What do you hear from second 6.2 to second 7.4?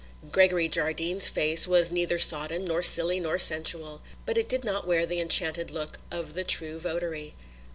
the true votary.